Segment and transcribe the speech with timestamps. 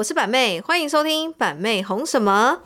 [0.00, 2.58] 我是板妹，欢迎收听板妹红什么。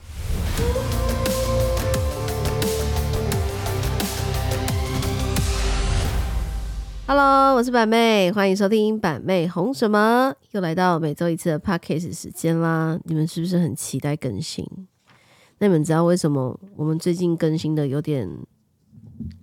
[7.08, 10.32] Hello，我是板妹，欢迎收听板妹红什么。
[10.52, 14.64] 又来到每周一次的 Podcast 时间啦，你们是不是很期待更新？
[15.58, 18.30] 那你们知道为什么我们最近更新的有点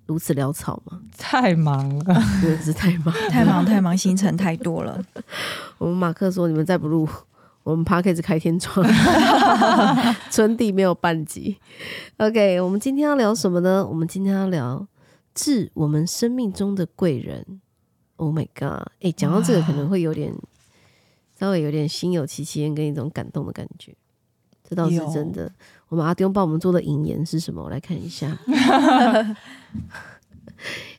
[0.06, 1.02] 如此潦草吗？
[1.18, 5.04] 太忙了，真的是太忙，太忙太忙，行程太多了。
[5.78, 7.06] 我们马克说：“你们再不录，
[7.64, 8.86] 我们 p a 始开天窗，
[10.32, 11.58] 春地没有半集。”
[12.18, 13.86] OK，我们今天要聊什么呢？
[13.88, 14.88] 我们今天要聊
[15.34, 17.62] 致我们生命中的贵人。
[18.18, 18.88] Oh my god！
[19.02, 20.34] 哎，讲到这个可能会有点
[21.40, 23.96] 稍微有点心有戚戚焉，跟一种感动的感觉。
[24.64, 25.52] 这倒是真的。
[25.90, 27.64] 我们阿丁帮我们做的引言是什么？
[27.64, 28.38] 我来看一下。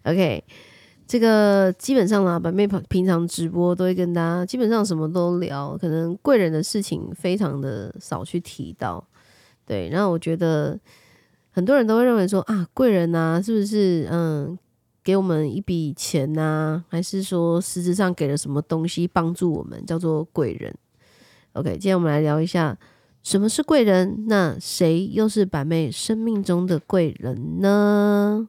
[0.04, 0.44] OK，
[1.12, 9.06] 这个基本上啦，板妹平常直播都会跟大家基本上什么都聊，可能贵人的事情非常的少去提到。
[9.66, 10.80] 对，然后我觉得
[11.50, 14.58] 很多人都会认为说啊，贵人呐，是不是嗯
[15.04, 20.74] 给我们一笔钱呐，还是说实质上给了什么东西帮助我们，叫做贵人
[21.52, 22.78] ？OK，今天我们来聊一下。
[23.22, 24.24] 什么是贵人？
[24.28, 28.48] 那谁又是板妹生命中的贵人呢？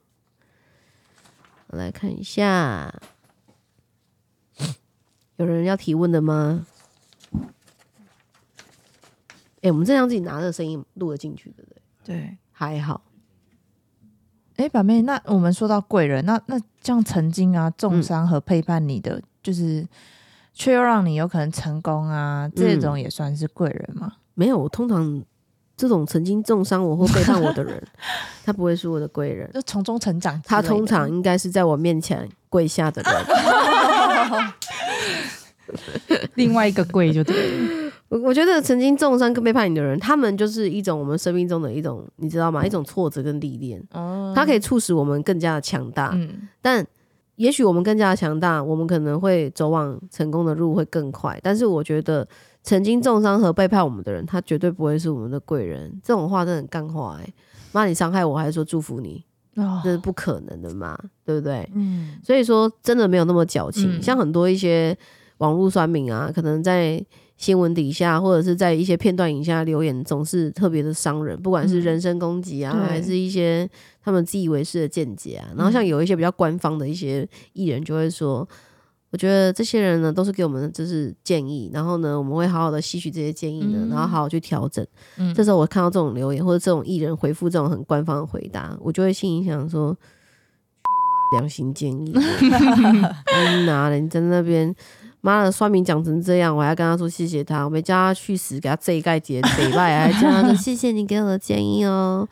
[1.74, 2.94] 我来看一下，
[5.38, 6.68] 有人要提问的吗？
[9.64, 11.82] 哎，我们这样自己拿着声音录了进去，对不对？
[12.04, 13.02] 对，还好。
[14.58, 19.88] 哎，表妹，那我们说到贵人，那那像曾经啊重伤和背叛你的，就是
[20.54, 24.18] 却又让你有可能成功啊，这种也算是贵人吗？
[24.36, 25.24] 没有，我通常
[25.84, 27.84] 这种曾经重伤我或背叛我的人，
[28.46, 30.42] 他不会是我的贵人，就从中成长。
[30.46, 33.14] 他通常应该是在我面前跪下的人。
[36.36, 37.52] 另外一个跪就对。
[38.08, 42.66] 我我觉得曾经重伤跟背叛你的人，他们就是一种我们生命中的一种，你知道吗？
[42.66, 43.84] 一种挫折跟历练。
[43.92, 44.32] 哦。
[44.34, 46.12] 它可以促使我们更加的强大。
[46.14, 46.48] 嗯。
[46.62, 46.88] 但
[47.36, 51.38] 也许我们更加的强大，我们可能会走往成功的路会更快。
[51.44, 52.26] 但是我觉得。
[52.64, 56.00] 曾经重伤和背叛我们的人，他绝对不会是我们的贵人。
[56.02, 57.34] 这种话真的很干话哎！
[57.74, 59.22] 妈，你伤害我还是说祝福你？
[59.84, 61.70] 这是不可能的嘛，对不对？
[61.76, 62.18] 嗯。
[62.24, 64.02] 所以说，真的没有那么矫情。
[64.02, 64.98] 像很多一些
[65.40, 73.70] 网络酸民啊，可能在新闻底下或者是在一些片段影下留言，总是特别的伤人，不管是人身攻击啊，还是一些
[74.02, 75.50] 他们自以为是的见解啊。
[75.58, 78.48] 然后像有一些比较官方的一些艺人，就会说。
[79.14, 84.84] 我觉得这些人呢，都是给我们就是建议，然后呢，我们会好好的吸取这些建议呢，然后好好去调整。
[85.36, 89.96] 这时候我看到这种留言或者这种艺人回复这种很官方的回答，我就会心里想说：
[91.36, 92.12] 良心建议，
[93.36, 94.76] 嗯哪了，你在那边，
[95.22, 102.28] 妈的，刷名讲成这样，我还跟他说谢谢他，我没叫他去死，给他这一盖结北拜，还叫他说谢谢你给我的建议哦。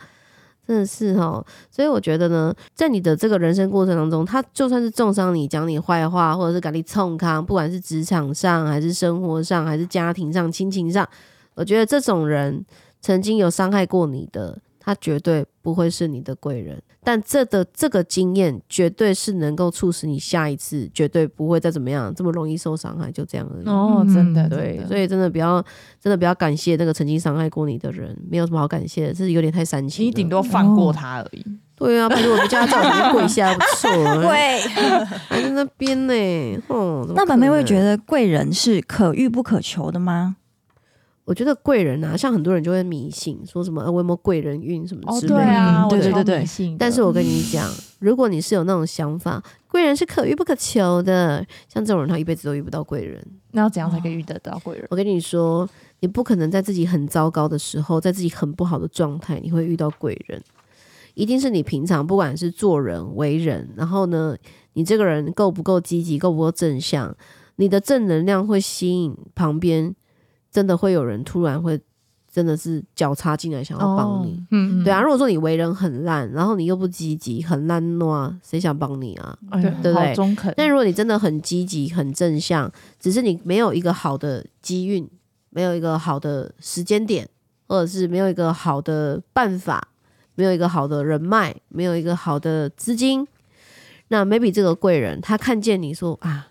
[0.68, 11.08] 真的是哈，所以我觉得呢，在你的这个人生过程当中，他就算是重伤你、讲你坏话，或者是赶你冲康，不管是职场上，还是生活上，还是家庭上、亲情上，
[11.56, 12.66] 我觉得这种人
[13.02, 14.58] 曾经有伤害过你的。
[14.84, 23.68] 他绝对不会是你的贵人，但这的这个经验绝对是能够促使你下一次绝对不会再怎么样这么容易受伤害，就这样而已。
[23.68, 25.64] 哦，真的，对，所以真的不要，
[26.00, 30.06] 真的不要感谢那个曾经伤害过你的人，没有什么好感谢的，是有点太煽情。
[30.06, 31.46] 你顶多放过他而已。
[31.76, 33.90] 对啊，比如我们家长你跪下不错，
[34.22, 34.60] 跪
[35.28, 36.14] 还在那边呢。
[36.68, 40.36] 哦，那本妹会觉得贵人是可遇不可求的吗？
[41.24, 45.40] 我觉得贵人啊，像很多人就会迷信，说什么我有没有贵人运什么之类的。
[45.40, 46.76] 对啊，对对对对。
[46.80, 51.46] 但是我跟你讲， 如果你是有那种想法，贵人是可遇不可求的。
[51.70, 53.24] 像这种人，他一辈子都遇不到贵人。
[53.52, 54.88] 那要怎样才可以遇得到贵人？
[54.90, 60.42] 我跟你说，你不可能在自己很糟糕的时候，在自己很不好的状态，你会遇到贵人。
[61.14, 64.36] 一定是你平常不管是做人为人，然后呢，
[64.74, 67.16] 你这个人够不够积极，够不够正向，
[67.58, 69.96] 你的正能量会吸引旁边。
[70.52, 71.80] 真的会有人突然会，
[72.30, 75.02] 真的是脚插进来想要帮你，嗯，对啊。
[75.02, 79.38] 如果说你为人很烂，然后你又不积极，很烂惰，谁想帮你啊？
[79.62, 80.14] 对不对？
[80.14, 80.54] 中肯。
[80.58, 85.10] 但如果你真的很积极、很正向，只是你没有一个好的机运，
[85.50, 87.28] 没有一个好的时间点，
[87.68, 89.88] 或者是没有一个好的办法，
[90.36, 93.26] 没有一个好的人脉，没有一个好的资金，
[94.10, 96.48] 那 maybe 这个贵人他看见你说啊。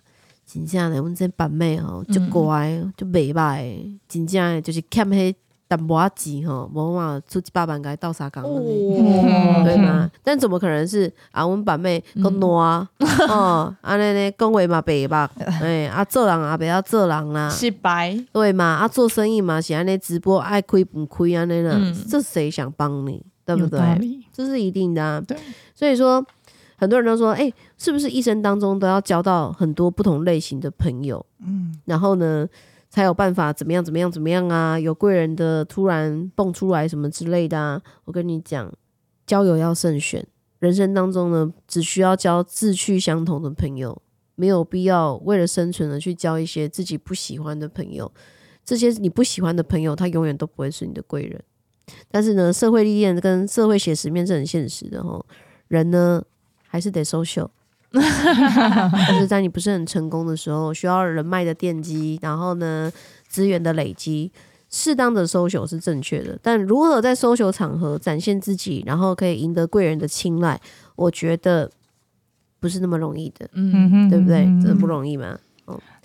[0.52, 5.35] 真正的，阮这板妹吼，就乖就袂歹，真正就是欠迄
[5.69, 10.11] 但不急哈，我嘛出一百万该到啥岗了哦 对吗？
[10.25, 11.44] 但怎么可能是啊？
[11.44, 12.88] 阮板妹讲挪啊，
[13.31, 15.31] 哦，安尼呢，讲话嘛白吧，
[15.62, 18.64] 哎，啊做人啊，不要做人啦，是白，对嘛？
[18.64, 23.79] 啊做生意嘛，是安尼直播爱亏不亏安尼啦，嗯这谁想帮你，对不对？
[24.00, 24.26] 理。
[24.32, 25.20] 这是一定的啊。
[25.20, 25.37] 对，
[25.75, 26.25] 所以说
[26.80, 31.24] 很多人都说，哎、是不是一生当中都要交到很多不同类型的朋友？
[31.46, 32.48] 嗯，然后呢，
[32.88, 34.80] 才有办法怎么样怎么样怎么样啊？
[34.80, 37.82] 有贵人的突然蹦出来什么之类的啊？
[38.06, 38.72] 我跟你讲，
[39.26, 40.26] 交友要慎选。
[40.58, 44.00] 人生当中呢，只需要交志趣相同的朋友，
[44.34, 48.10] 没有必要为了生存而去交一些自己不喜欢的朋友。
[48.64, 51.38] 这些你不喜欢的朋友，他永远都不会是你的贵人。
[52.10, 55.22] 但是呢，社会历练跟社会写实面是很现实的哈。
[55.68, 56.22] 人呢，
[56.72, 57.49] 还是得 social，
[57.93, 58.00] 就
[59.19, 62.90] 是在你不是很成功的时候，需要人脉的奠基，然后呢，
[63.26, 64.31] 资源的累积，
[64.70, 66.38] 适当的 social 是正确的。
[66.40, 70.61] 但如何在 social 场合展现自己，然后可以赢得贵人的青睐，
[70.94, 71.69] 我觉得
[72.61, 74.44] 不是那么容易的，嗯，哼对不对？
[74.44, 75.37] 嗯真的不容易嘛。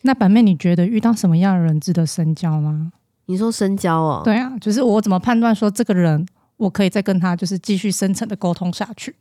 [0.01, 2.91] 那板妹，你觉得遇到什么样的人值得深交吗？
[3.27, 6.23] 你说深交哦，对啊，就是我怎么判断说这个人，
[6.57, 9.15] 我可以再跟他就是继续深层的沟通下去？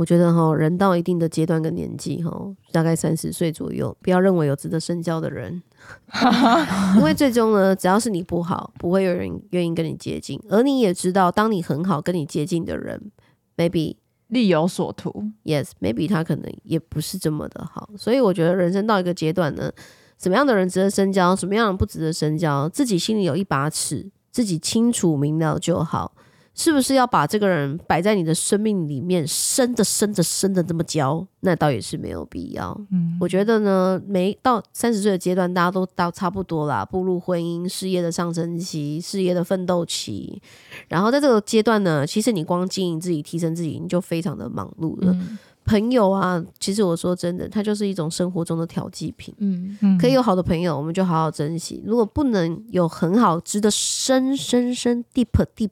[0.00, 2.32] 我觉得哈，人到一定的阶段跟年纪哈，
[2.72, 5.62] 大概三十岁左右，不要认为有值得深交的人，
[6.96, 10.40] 因为最终呢，只要是你不好，不会有人愿意跟你接近。
[10.48, 13.12] 而你也知道，当你很好跟你接近的人
[13.58, 13.96] ，maybe
[14.28, 17.90] 力有所图，yes，maybe 他可能也不是这么的好。
[17.98, 19.70] 所以我觉得人生到一个阶段呢，
[20.16, 26.14] 什么样的人值得深交，什么样的人不值得深交，自己心里有一把尺，自己清楚明了就好。
[26.60, 31.26] 是不是要把这个人摆在你的生命里面，深的深的深的这么交？
[31.40, 32.78] 那倒也是没有必要。
[32.90, 40.42] 嗯，我觉得呢，每到三十岁的阶段，大家都到差不多啦，步入婚姻、事业的上升期、事业的奋斗期。
[40.88, 45.14] 然后在这个阶段呢，其实你光经营自己、提升自己，你就非常的忙碌了。
[45.14, 49.32] 嗯朋友啊，其实我说真的，它就是一种生活中的调剂品。
[49.38, 55.70] 嗯嗯可以有好的朋友，我们就好好珍惜；如果不能有很好、值得深深深 deep deep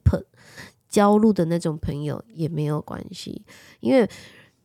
[0.88, 3.42] 交入的那种朋友，也没有关系，
[3.80, 4.08] 因为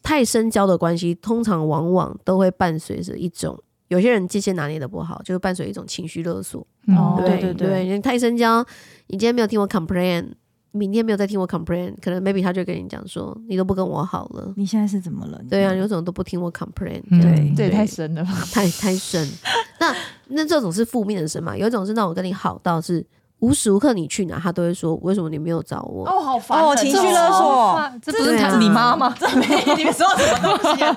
[0.01, 3.61] 太深交的关系，通常往往都会伴随着一种。
[3.89, 6.65] 有些人界限拿捏的不好，就是伴随一种情绪勒索。
[6.87, 8.65] 嗯哦对对对对，你太深交，
[9.07, 10.31] 你今天没有听我 complain，
[10.71, 14.51] 明天没有再听我 complain，可能 maybe 他就跟你讲说，你都不跟我好了。
[14.57, 15.39] 你现在是怎么了？
[15.47, 17.03] 对啊，你为什么都不听我 complain？
[17.11, 18.31] 嗯对这也太深了吧？
[18.51, 19.29] 太太深。
[19.79, 19.95] 那
[20.29, 21.55] 那这种是负面的深嘛？
[21.55, 23.05] 有一种是那种跟你好到是
[23.43, 26.07] 无时无刻你去哪，他都会说为什么你没有找我？
[26.07, 29.13] 哦，好烦哦情绪勒索这不是你妈吗？
[29.19, 29.45] 这没
[29.75, 30.95] 你们说什么东西啊？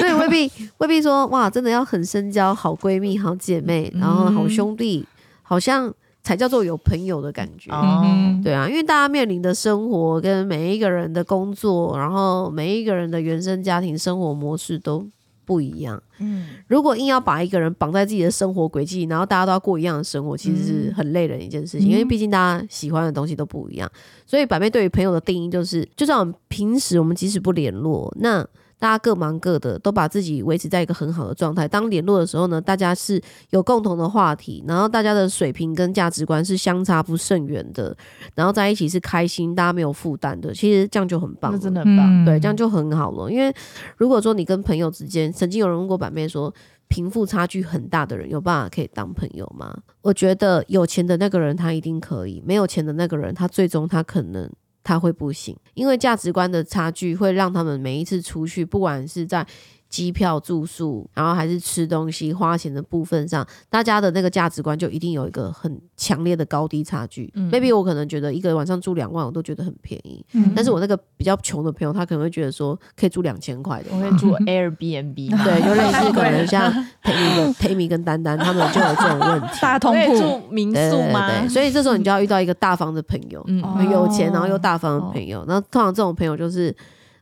[0.00, 5.06] 所以未必 未必说哇，真的要很深交，好闺蜜、好姐妹，然后好兄弟，
[5.42, 5.94] 好像
[6.24, 7.70] 才叫做有朋友的感觉。
[7.70, 15.06] 哦嗯对啊，因为大家面临的生活跟每一个人的工作，然后每一个人的原生家庭生活模式都
[15.46, 16.02] 不一样。
[16.18, 21.88] 嗯，如果硬要把一个人绑在自己的生活轨迹，然后大家都要过一样的生活，其实是很累人的一件事情。
[21.88, 23.90] 嗯因为毕竟大家喜欢的东西都不一样，
[24.26, 28.46] 所以百妹对于朋友的定义就是，就算我们平时我们即使不联络，那
[28.78, 31.66] 大家各忙各的，都把自己维持在一个很好的状态。
[31.66, 33.20] 当联络的时候呢，大家是
[33.50, 37.96] 有共同的话题，然后大家的水平跟价值观是相差不甚远的，
[38.34, 41.58] 然后在一起是开心，大家没有负担的，其实这样就很棒那。
[41.58, 42.24] 真的很棒。
[42.24, 43.30] 对，这样就很好了。
[43.30, 43.52] 因为
[43.96, 46.52] 如果说你跟朋友之间，曾经有人问过板妹说，
[46.88, 49.74] 贫富差距很大的人有办法可以当朋友吗？
[50.02, 54.50] 我觉得有钱的那个人他一定可以，没有钱的那个人他最终他可能。
[54.86, 59.44] 他会不行，因为价值观的差距会让他们每一次出去，不管是在
[59.88, 67.32] 机票、住宿，然后还是吃东西、花钱的部分上，大家的那个价值观就一定有一个很强烈的高低差距。
[67.34, 73.98] 嗯 maybe 我可能觉得一个晚上住两万，我都觉得很便宜，嗯但是我那个比较穷的朋友，他可能会觉得说可以住两千块的我。
[73.98, 75.14] 会住 Airbnb，
[75.44, 79.48] 对，就类似可能像 Tammy 跟 Tammy 跟丹丹他们就有这种问题。
[79.62, 81.28] 大通铺，住民宿吗？
[81.28, 85.44] 对对，所以这时候你就要遇到一个大方的朋友，嗯，哦有钱然后又大方的朋友。
[85.46, 86.74] 那通常这种朋友就是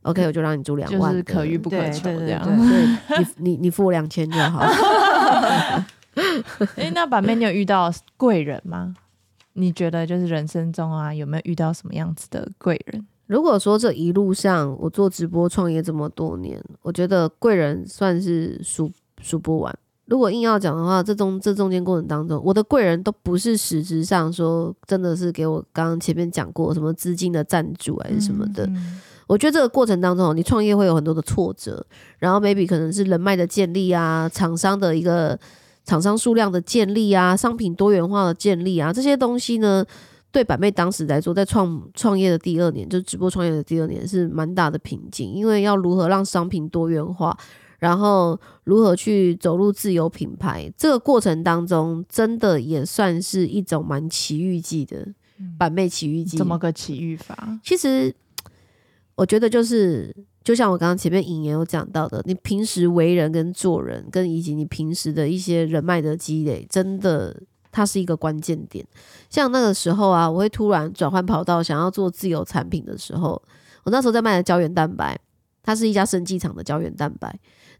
[0.04, 2.42] OK，我就让你租两万就，是可遇不可求这样。
[2.44, 2.86] 对
[3.18, 4.60] 你你你付我两千就好。
[6.76, 8.94] 哎，那板妹，你有遇到贵人吗？
[9.54, 13.06] 你觉得就是人生中啊，有没有遇到什么样子的贵人？
[13.26, 18.92] 如果说这一路上我做直播创业这么多年，我觉得贵人算是数
[19.22, 19.74] 数不完。
[20.04, 28.66] 如果硬要讲的话，这中这中间过程当中，我的贵人都不是实质上说真的是给我刚刚前面讲过什么资金的赞助还是什么的。
[28.66, 31.84] 嗯我觉得这个过程当中，你创业会有很多的挫折，
[32.18, 35.38] 然后 maybe 可能是人脉的建立啊，厂商的一个
[35.84, 39.84] 厂商数量的建立啊，商品多元化的建立啊，这些东西呢，
[40.30, 47.36] 对板妹当时来说，在创创业的第二年，就直播创业的第二年，是蛮大的瓶颈，因为要如何让商品多元化，
[47.78, 55.06] 然后如何去走入自由品牌，这个过程当中，真的也算是一种蛮奇遇记的
[55.58, 56.36] 板妹奇遇记。
[56.36, 57.58] 怎么个奇遇法？
[57.62, 58.14] 其实
[59.14, 60.14] 我觉得就是。
[60.44, 67.34] 就像我刚刚前面引言有讲到的，你平时为人跟做人，跟以及你平时的一些人脉的积累，真的
[67.72, 68.86] 它是一个关键点。
[69.30, 73.42] 像那个时候啊，我会突然转换跑道，想要做自有产品的时候，
[73.84, 75.18] 我那时候在卖的胶原蛋白，
[75.62, 77.34] 它是一家生技厂的胶原蛋白。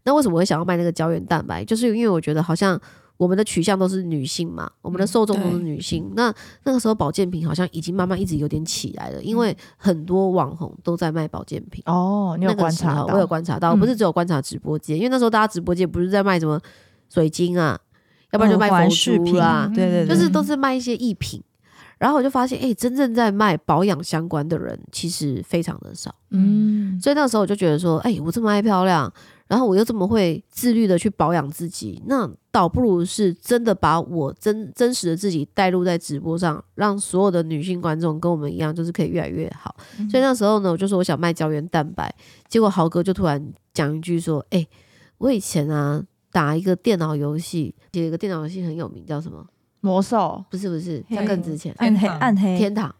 [0.05, 1.63] 那为什么会想要卖那个胶原蛋白？
[1.63, 2.81] 就是因为我觉得好像。
[3.17, 6.11] 我们的取向都是女性嘛，我们的受众都是女性。
[6.15, 11.81] 那那个时候保健品好像已经慢慢一直有点起来了，因为很多网红都在卖保健品。
[11.85, 13.13] 哦，你有观察到？
[13.13, 16.59] 我有观察到，不是只有观察直播间，因为那时候大家直播间不是在卖什么
[17.09, 17.79] 水晶啊，
[18.31, 21.41] 要不然就卖佛珠啊，对对，就是都是卖一些艺品。
[21.97, 26.13] 然后我就发现，哎，真正在卖保养相关的人其实非常的少。
[26.31, 29.11] 嗯，所以那个时候我就觉得说，哎，我这么爱漂亮。
[29.47, 39.75] 然后我又这么会自律的去保养自己，那倒不如是真的把我真真实的自己带入在直播上，让所有的女性观众跟我们一样，就是可以越来越好。
[40.09, 42.13] 所以那时候呢，我就说我想卖胶原蛋白，
[42.47, 44.65] 结果豪哥就突然讲一句说：“哎，
[45.19, 49.45] 我以前啊打一个电脑游戏，有一个电脑游戏很有名，叫什么
[49.81, 50.43] 魔兽？
[50.49, 52.93] 不是不是，在更之前暗黑暗黑天堂。”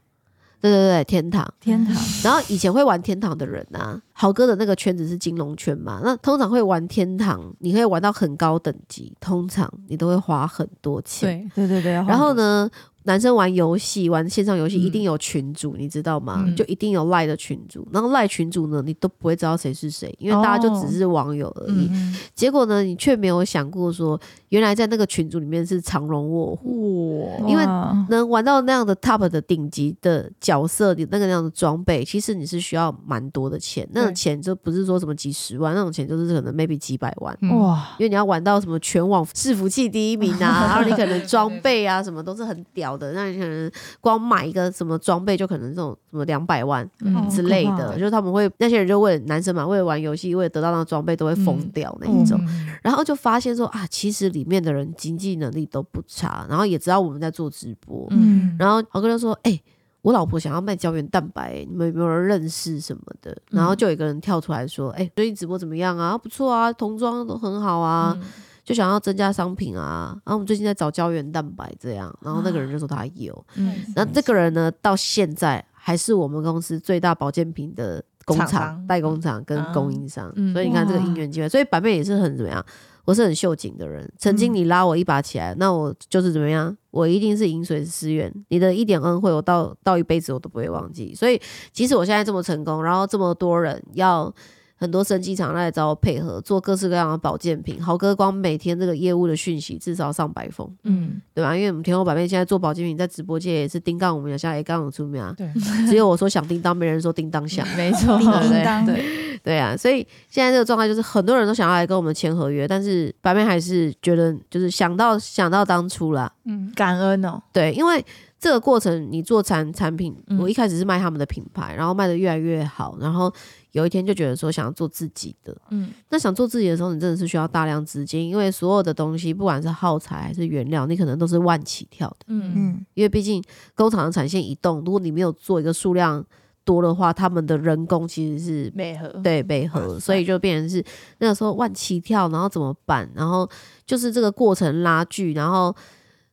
[0.70, 1.96] 对对对，天堂，天堂。
[2.24, 11.50] 然后以前会玩天堂的人呢，豪哥的那个圈子是金融圈嘛，那通常会玩天堂，你可以玩到很高等级，通常你都会花很多钱。
[11.56, 11.94] 对对对对。
[11.94, 12.70] 然后呢？
[13.06, 16.46] 男生玩游戏，玩线上游戏一定有群主，你知道吗？
[16.56, 21.90] 就一定有赖的群主，然后赖群主呢，你都不会知道谁是谁，因为大家就只是网友而已。
[22.34, 24.20] 结果呢，你却没有想过说，
[24.50, 27.64] 原来在那个群组里面是藏龙卧虎，因为
[28.10, 33.88] 能玩到那样的 top 的顶级的角色，你那个那样的装备，其实你是需要蛮多的钱。
[33.92, 37.38] 那种钱就不是说什么几十万，那种钱就是可能 maybe 几百万。
[37.60, 42.95] 哇，因为你要玩到什么全网伺服器第一名啊， 然后你可能装备啊什么都是很屌。
[42.98, 43.72] 的那你可能
[44.02, 46.90] 光买一个什么装备就可能这种什么两百万
[47.30, 52.40] 之类的，就是他们会那些人就为了男生嘛，为了玩游戏，为了得到那个装备都会疯掉那一种，
[52.82, 59.60] 然后就发现说啊，其实里面的人经济能力都不差，然后也知道我们在做直播，嗯，然后豪哥就说，哎，
[60.02, 63.36] 我老婆想要卖胶原蛋白，你们有没有人认识什么的？
[63.50, 66.18] 然后就有一个人跳出来说，哎，最近直播怎么样啊？
[66.18, 68.18] 不错啊，童装都很好啊。
[68.66, 82.66] 就想要增加商品啊，然后我们最近在找胶原蛋白这样，然后那个人就说他有，嗯，那这个人呢，到现在还是我们公司最大保健品的工厂、代工厂跟供应商，所以你看这个因缘机会，所以板妹也是很怎么样，
[83.06, 91.40] 我是很秀景的人，曾经你拉我一把起来，那我就是怎么样，我一定是饮水思源，你的一点恩惠，我到到一辈子我都不会忘记，所以
[91.72, 94.34] 即使我现在这么成功，然后这么多人要。
[94.78, 101.56] 很多生机厂来找我配合做各式各样的保健品，豪哥光每天这个业务的讯息至少上百封，嗯，对吧？
[101.56, 105.50] 因为我们天后百变现在做保健品，在直播界也是叮当，我们现在也刚有出名啊，对，
[105.88, 109.04] 只有我说响叮当，没人说叮当响，没错，叮当，对
[109.44, 118.06] 对啊，所以现在这个状态就是很多人都想要来跟我们签合约，但是白妹还是觉得就是想到想到当初啦，嗯，感恩哦，对，因为。
[118.46, 123.34] 这个过程，你做产产品，我一开始是卖他们的品牌，然后卖的越来越好，然后
[123.72, 132.54] 有一天就觉得说想要做自己的，嗯，那想做自己的时候，你真的是需要大量资金，因为所有的东西，不管是耗材还是原料，你可能都是万起跳的，嗯。
[132.56, 136.24] 嗯，因为毕竟工厂的产线移动，如果你没有做一个数量
[136.64, 140.86] 多的话，他们的人工其实是没合，对，没合，所以就变成是
[141.18, 143.10] 那个时候万起跳，然后怎么办？
[143.16, 143.50] 然后
[143.88, 145.76] 就是这个过程拉锯，然后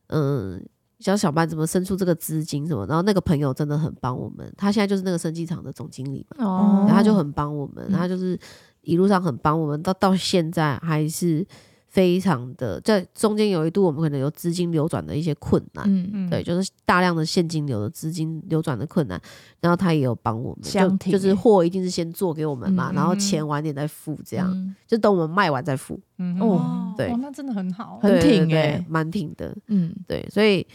[0.09, 0.63] 嗯。
[1.03, 8.39] 想小班怎么生出这个资金什么，然后那个朋友真的很帮我们，他现在就是那个生技厂的总经理嘛，哦，他就很帮我们，他就是
[8.83, 11.45] 一路上很帮我们，到到现在还是
[11.89, 19.21] 非常的，在中间有一度我们可能有资金流转的一些困难，嗯嗯，对，就是大量的现金流的资金流转的困难，
[19.59, 30.65] 然后他也有帮我们，就就是货一定是先做给我们嘛，然后钱晚点再付，这样就等我们卖完再付，嗯哦，对，那真的很好，很挺哎，蛮挺的，嗯，对，所以。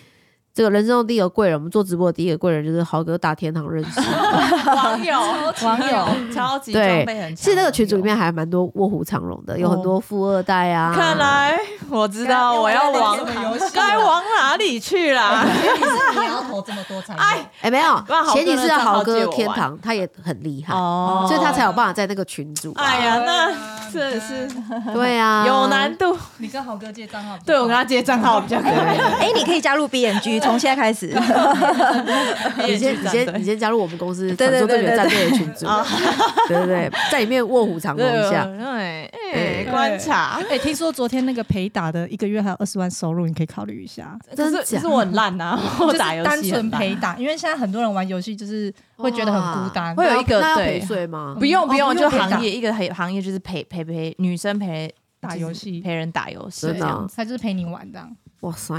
[0.58, 4.00] 这个人生中第一个贵人，我们做直播的第一个贵人就是豪哥大天堂认识。
[4.66, 5.20] 网友，
[5.62, 7.36] 网友 超级对装备很强。
[7.36, 10.92] 其实那个群组里面还蛮多卧虎藏龙的，有很多富二代啊。
[10.92, 11.56] 看来
[11.88, 13.16] 我知道我要往
[13.72, 15.46] 该往哪里去啦。
[15.46, 22.82] 你要投这么多才 哎哎，没有前提是的豪哥天堂，他也很厉害，哦所以他才有办法在那个群组啊。
[22.84, 23.46] 哎呀，那
[23.92, 24.48] 真的是
[24.92, 26.18] 对啊，有难度。
[26.38, 28.72] 你跟豪哥借账号，对我跟他借账号比较可以。
[28.72, 31.08] 哎，你可以加入 BNG，从现在开始。
[32.66, 35.66] 你先你先你先加入我们公司传对对对说对决战队的群组，
[36.48, 38.44] 对对对，在里面卧虎藏龙一下。
[38.58, 40.40] 对，哎，观察。
[40.50, 44.18] 哎，听说昨天那个陪打的一个月还有二十万收入，你可以考虑一下。
[44.28, 49.94] 可真是可是我很烂呐，我就是打游戏单纯陪打，因为现在很多人玩游戏就是会觉得很孤单。
[49.94, 51.36] 会有一个对陪睡吗？
[51.38, 58.74] 不用不用，就行业一个行行业就是陪陪陪女生陪打游戏陪人打游戏这样子，他就是陪你玩这样，哇塞，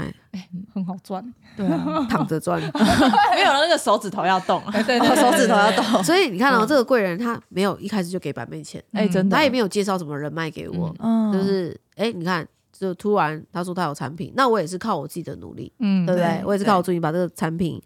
[0.74, 1.22] 很好赚。
[1.56, 2.58] 对啊， 躺着赚。
[3.34, 6.02] 没有那个手指头要动， 对对对，手指头要动。
[6.02, 16.42] 所以你看哦，这个贵人他没有一开始就给板妹钱，哎，真的，他也没有介绍什么人脉给我，嗯就是哎，你看，就突然他说他有产品，那我也是靠我自己的努力，嗯对不对对？
[16.46, 17.80] 我也是靠我自己把这个产品，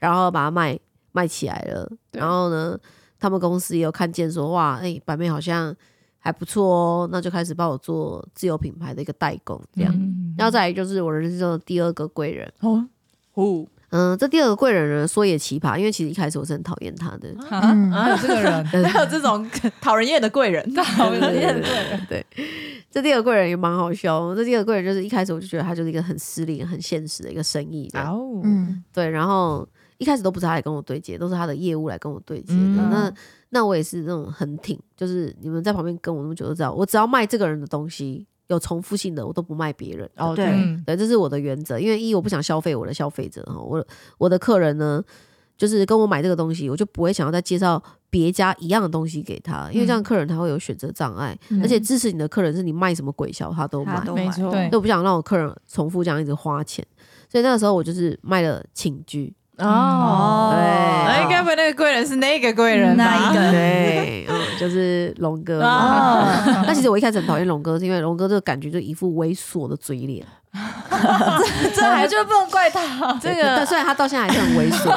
[0.00, 0.76] 然后把它卖
[1.12, 1.88] 卖起来了。
[2.10, 2.76] 然后呢，
[3.20, 5.72] 他们公司也有看见说，哇，哎，板妹好像
[6.20, 9.92] 还不错哦，那就开始帮我做自有品牌的一个代工，这样。
[9.92, 10.34] 嗯。
[10.38, 12.86] 然后再来就是我人生中的第二个贵人，哦
[13.34, 19.44] 哦嗯，这第二个贵人呢说也奇葩，因为其实一开始我是很讨厌他的，啊，嗯还有这个人， 还有这种
[19.80, 22.24] 讨人厌的贵人，讨人厌的贵人对，
[22.88, 24.34] 这第二个贵人也蛮好笑哦。
[24.36, 29.66] 这第二个贵人就是一开始我就觉得他就是一个很失礼、很现实的一个生意哦，嗯，对，然后
[30.00, 32.58] 一开始都不是他来跟我对接，都是他的业务来跟我对接的。
[32.58, 33.12] 嗯那
[33.50, 40.08] 那我也是那种很挺，就是你们在旁边跟我那么久都知道，我只要卖这个人的东西有重复性的，我都不卖别人。
[40.16, 45.04] 哦对嗯对，这是我的原则，因为一我不想消费我的消费者哈，我我的客人呢，
[45.58, 56.86] 就是跟我买这个东西，我就不会想要再介绍别家一样的东西给他，因为这样客人他会有选择障碍，嗯而且支持你的客人是你卖什么鬼销他都买，都买没错，对我不想让我客人重复这样一直花钱，
[57.28, 60.60] 所以那个时候我就是卖了寝具，哦，对。
[60.60, 63.04] 哎，该不会那个贵人是那个贵人吧？
[63.04, 65.60] 那一个对，嗯，就是龙哥
[66.66, 70.24] 那其实我一开始很讨厌龙哥，是因为龙哥这个感觉就一副猥琐的嘴脸，
[71.74, 74.96] 这还就不能怪他， 这个虽然他到现在还是很猥琐，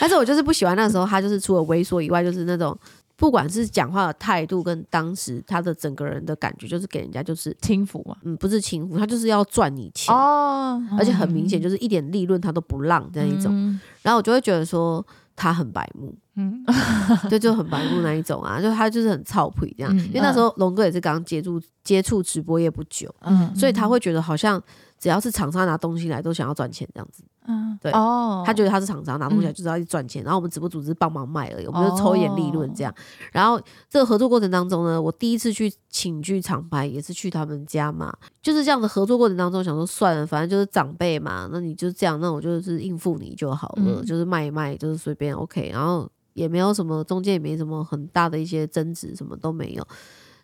[0.00, 2.76] 但是我就是不喜欢那时候他就是除了猥琐以外，就是那种
[3.16, 13.80] 不管是讲话的态度跟当时他的整个人的感觉，就是给人家就是轻浮嘛，嗯，不是轻浮，他就是要赚你钱，哦，而且很明显就是一点利润他都不让那一种，嗯。
[14.02, 15.04] 然后我就会觉得说
[15.36, 16.64] 他很白目，嗯，
[17.30, 24.60] 对，就很白目那一种啊，就他就是很操皮这样，嗯因为那时候龙哥也是刚接触接触直播业不久，嗯所以他会觉得好像
[25.02, 27.24] 只要是厂商拿东西来都想要赚钱这样子。
[27.48, 32.94] 嗯，对哦，他觉得他是厂商拿东西来就是要去赚钱，然后我们直播组只是帮忙卖而已，我们就抽一点利润这样。
[33.32, 33.60] 然后
[33.90, 49.84] 这个合作过程当中呢，我第一次去请剧厂牌也是去他们家嘛，就是这样的合作过程当中，想说算了，反正就是长辈嘛，那你就这样，那我就是应付你就好了，嗯就是卖一卖，就是随便 OK，然后也没有什么中间也没什么很大的一些争执，什么都没有。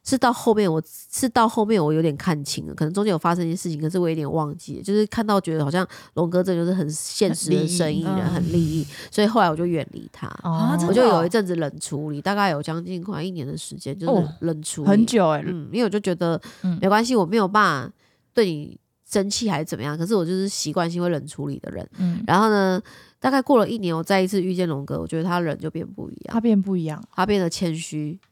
[0.04, 10.28] 是到后面我是到后面我有点看清了，可能中间有发生一些事情，可是我有点忘记了，就是看到觉得好像龙哥这就是很现实的生意人，很利益所以后来我就远离他。
[10.44, 15.04] 哦我就有一阵子冷处理，大概有将近快一年的时间，就是哦冷处理、很。
[15.08, 17.92] 久哎，嗯，因为我就觉得嗯没关系，我没有办法
[18.34, 18.78] 对你
[19.10, 21.88] 生气还是怎么样，可是我就是习惯性会冷处理的人。
[21.96, 22.78] 嗯，然后呢，
[23.18, 28.27] 大概过了一年，我再一次遇见龙哥，我觉得他人就变不一样，他变不一样，他变得谦虚、哦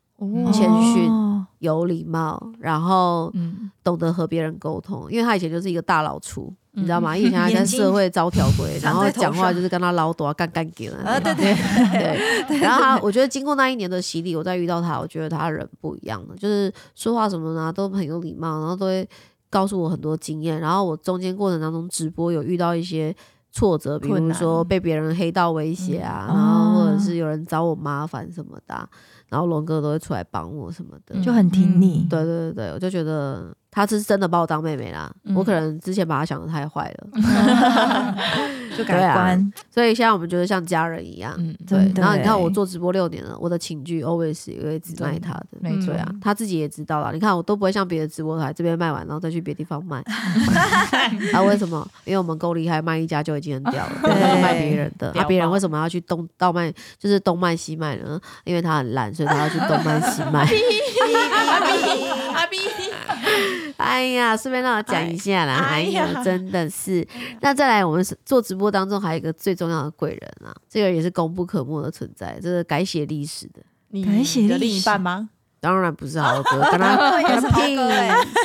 [0.52, 6.82] 谦逊哦有礼貌，然后嗯，懂得和别人沟通，因为他以前就是一个大老粗，嗯。
[6.82, 7.16] 你知道吗？
[7.16, 10.98] 以前还在社会招条鬼， 然后讲话就是跟他唠叨、干干给了。
[10.98, 11.54] 啊， 对对，
[12.46, 19.08] 对，然后他，我觉得经过那一年的洗礼，我再遇到他，我觉得他人不一样了，就是说话什么呢都很有礼貌，然后都会
[19.48, 20.60] 告诉我很多经验。
[20.60, 23.14] 然后我中间过程当中直播有遇到一些
[23.50, 28.86] 挫折，比如说被别人黑道威胁啊，嗯然后或者哦是有人找我麻烦什么的啊、
[29.28, 31.20] 然后龙哥都会出来帮我什么的。
[31.22, 32.06] 就很挺你。
[32.10, 35.12] 对对对对，我就觉得他是真的把我当妹妹啦。
[35.24, 37.08] 嗯我可能之前把他想的太坏了，
[38.76, 41.34] 就对啊改观，所以现在我们觉得像家人一样。
[41.38, 47.12] 嗯，对然后你看欸我做直播六年了，我的寝具 always 也会只卖他的，没错对啊，他自己也知道了。
[47.12, 50.02] 你看我都不会像别的直播台这边卖完，然后再去别地方卖。
[51.32, 51.86] 啊，为什么？
[52.04, 55.08] 因为我们够厉害，卖一家就已经很屌了，不对卖别人的。
[55.08, 58.20] 啊，屌爆别人为什么要去东倒卖，就是东卖西卖呢？
[58.44, 60.40] 因为他很懒，所以他要去东卖西卖。
[60.40, 62.58] 阿 B 阿 B，
[63.76, 65.54] 哎呀，顺便让我讲一下啦。
[65.68, 67.06] 哎哎呀呀，真的是。
[67.40, 73.62] 那再来，我们做直播播当中还有一个最重要的贵人啊，这个也是功不可没的存在，这是改写历史的。
[73.88, 75.28] 你改写的另一历史半吗？
[75.60, 76.60] 当然不是豪哥，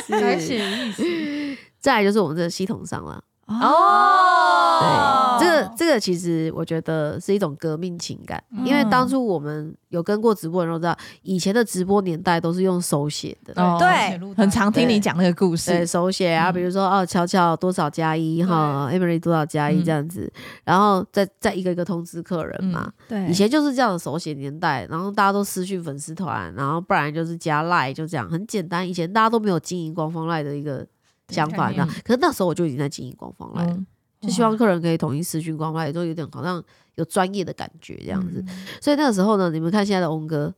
[0.08, 1.58] 改写历史。
[1.78, 3.22] 再来就是我们这个系统上了。
[3.60, 5.38] 哦。
[5.38, 14.18] 对，这个这个其实我觉得是一种革命情感，因为当初我们有跟过直播的人都知道，以前的直播年代都是用手写的，哦对。
[14.36, 16.54] 很常听你讲那个故事对事，手写啊，嗯。
[16.54, 19.84] 比如说哦，巧巧多少加一哈，Emily 多少加一嗯。
[19.84, 20.32] 这样子，
[20.64, 22.90] 然后再再一个一个通知客人嘛。
[23.08, 28.88] 对，以前就是这样的手写年代，然后大家都私讯粉丝团，然后不然就是加赖，就这样很简单。
[28.88, 30.86] 以前大家都没有经营官方赖的一个
[31.32, 32.02] 想法，概念你知道？
[32.04, 33.72] 可是那时候我就已经在经营官方赖了。
[33.72, 33.86] 嗯
[34.22, 36.62] 就希望客人可以统一私讯官方，也，都有点好像
[36.94, 38.40] 有专业的感觉这样子。
[38.46, 40.54] 嗯所以那个时候呢，你们看现在的翁哥，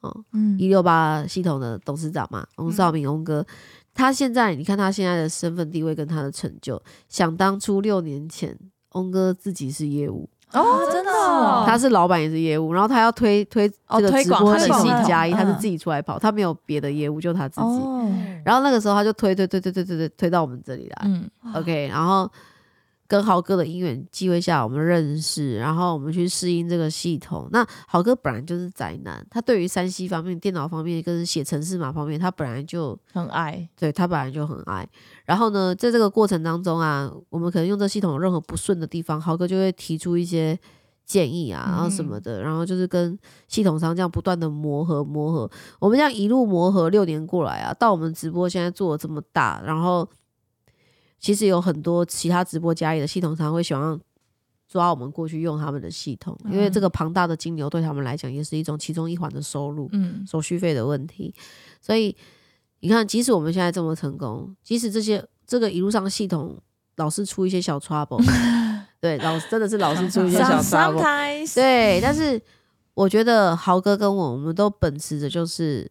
[0.00, 3.42] 哦，嗯一六八系统的董事长嘛，翁少明翁哥，
[3.94, 8.54] 他现在你看他现在的身份地位跟他的成就，想当初六年前，
[8.92, 17.66] 翁哥自己是业务，哦，真的哦，他是老板也是业务，然后他要推推哦这个推广他的直播信息系统加一，他是嗯自己出来跑，他没有别的业务，就他自己。
[17.66, 18.08] 哦，
[18.44, 21.30] 然后那个时候他就推推推推推推推推到我们这里来，嗯。
[21.54, 22.30] OK，然后
[23.10, 27.48] 跟豪哥的因缘机会下，我们认识，然后我们去适应这个系统。
[27.50, 34.88] 那豪哥本来就是宅男，他对于山西方面、电脑方面跟写程式码方面，他本来就很爱，对他本来就很爱。
[35.24, 40.56] 然后呢，在这个过程当中啊，我们可能用这系统有任何不顺的地方，豪哥就会提出一些
[41.04, 43.18] 建议啊，然后什么的，然后就是跟
[43.48, 45.50] 系统商这样不断的磨合磨合。
[45.80, 50.08] 我们这样一路磨合六年过来啊，到我们直播现在做的这么大，然后
[51.20, 54.00] 其实有很多其他直播家里的系统常会喜欢
[54.66, 59.88] 抓我们过去用他们的系统，因为这个庞大的金流对他们来讲也是一种其中一环的收入。
[59.92, 61.34] 嗯，手续费的问题。
[61.80, 62.16] 所以
[62.80, 66.56] 你看，即使我们现在这么成功，即使这些这个一路上系统
[66.96, 68.24] 老是出一些小 trouble，
[69.00, 71.02] 对，老真的是老是出一些小 trouble，
[71.54, 72.40] 对，但是
[72.94, 75.90] 我觉得豪哥跟我，我们都秉持着就是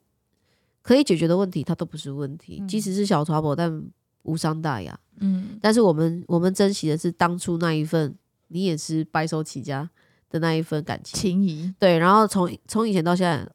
[0.82, 3.84] 可以解决的问题，它都不是问题，即使是小 trouble，但
[4.24, 5.00] 无伤大雅。
[5.22, 8.16] 嗯，但是我们我们珍惜的是当初那一份，
[8.48, 9.90] 你也是白手起家
[10.30, 11.20] 的那一份感情。
[11.20, 13.46] 情谊，对，然后从从以前到现在，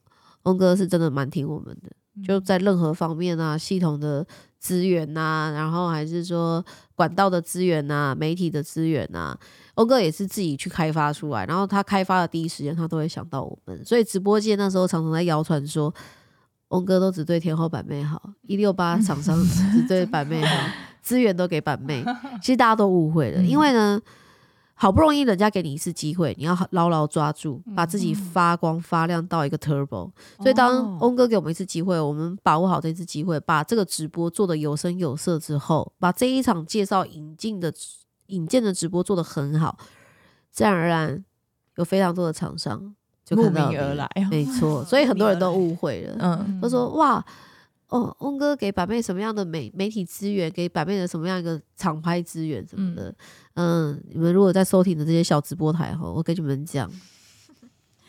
[0.42, 1.90] 翁哥是真的蛮听我们的，
[2.22, 4.26] 就在任何方面啊，系统的
[4.58, 6.62] 资源呐、然后还是说
[6.94, 9.34] 管道的资源呐、媒体的资源呐、
[9.76, 15.94] 翁哥也是自己去开发出来，然后他开发的第一时间，他都会想到我们，所以直播间那时候常常在谣传说。
[16.74, 20.68] 翁哥都只对天后板妹好，一六八厂商只对 板妹好，
[21.00, 22.04] 资源都给板妹。
[22.42, 24.00] 其实大家都误会了，因为呢，
[24.74, 30.10] 好不容易人家给你一次机会，你要牢牢抓住，把自己发光发亮到一个 turbo。
[30.40, 37.72] 所以当翁哥给我们一次机会，我们把握好这次机会，把这个直播做的有声有色之后，把这一场介绍引进的
[38.26, 39.78] 引荐的直播做的很好，
[40.50, 41.24] 自然而然
[41.76, 46.16] 有非常多的厂商就慕名而来，没错，所以很多人都误会了。
[46.18, 47.24] 嗯，都说哇，
[47.88, 53.14] 哦，翁哥给板妹什么样的媒媒体资源，给板妹的什么样一个厂拍资源什么的，
[53.54, 56.90] 嗯你们如果在收听的这些小直播台哈，我跟你们讲，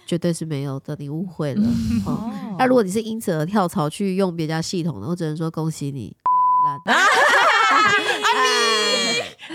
[0.06, 1.64] 绝对是没有的，你误会了。
[2.06, 6.16] 哦，那如果你是因此而跳槽去用别家系统的，我只能说恭喜你。
[6.66, 6.92] 越来越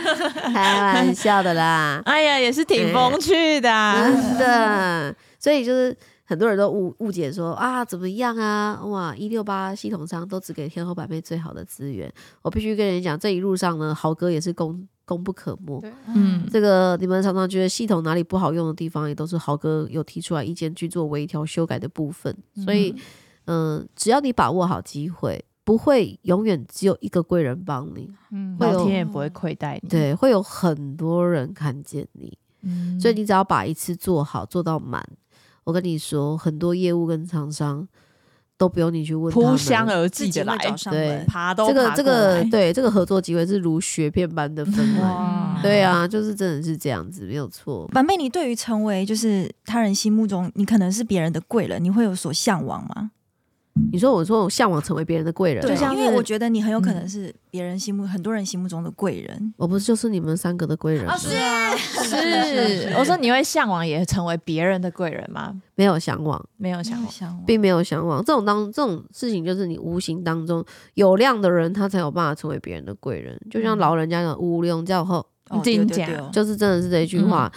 [0.04, 12.12] 烂， 开玩笑的啦，哎呀，也是挺风趣的啊，真的， 所以就是很多人都误误解说啊怎么样啊，哇一六八系统商都只给天后板妹最好的资源。
[12.42, 15.82] 我必须跟人讲，这一路上呢，豪哥也是功功不可没。
[16.14, 22.36] 嗯，这个你们常常觉得系统哪里不好用的地方，也都是豪哥有提出来意见去做微调修改的部分。
[22.64, 22.94] 所以，
[23.46, 32.36] 嗯、只要你把握好机会，不会永远只有一个贵人帮你，嗯会有老天也不会亏待你，对，会有很多人看见你。
[32.62, 35.02] 嗯，所以你只要把一次做好，做到满，
[35.64, 37.86] 我跟你说，很多业务跟厂商
[38.56, 45.02] 都不用你去问扑香而自己的来，找上对门，爬都这个这个对这个合作机会是如雪片般的分来。
[45.02, 47.86] 哇，对啊，就是真的是这样子，没有错。
[47.88, 53.10] 板妹，你对于成为就是他人心目中你可能是别人的贵人，你会有所向往吗？
[53.92, 59.54] 你说我说我向往成为别人的贵人，对，因为我觉得你很有可能嗯是别人心目、很多人心目中的贵人。
[59.56, 61.14] 我不是就是你们三个的贵人吗？
[61.14, 61.28] 啊，是，
[62.98, 65.54] 我说你会向往也成为别人的贵人吗？
[65.74, 68.24] 没有向往，没有向往，向往，并没有向往。
[68.24, 73.40] 这种当这种事情，就是你无形当中有量的人，他才有办法成为别人的贵人。
[73.50, 75.18] 就像老人家讲“无量教后。
[75.50, 77.50] 哦真假对对对”，就是真的是这一句话。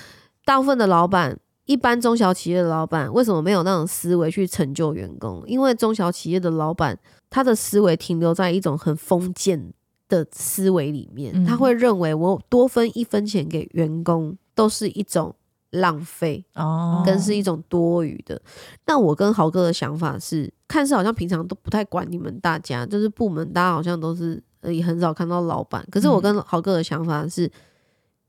[0.45, 5.43] 大部分的老板，一般中小企业的老板，为什么没有那种思维去成就员工？
[5.45, 6.97] 因为中小企业的老板，
[7.29, 9.71] 他的思维停留在一种很封建
[10.09, 15.35] 的思维里面，他会认为我多分一分钱给员工都是一种
[15.71, 18.41] 浪费哦，跟是一种多余的。
[18.85, 25.85] 那我跟豪哥的想法是，看似好像平常都不太管你们大家，就是部门大家好像都是也很少看到老板。
[25.91, 27.51] 可是我跟豪哥的想法是，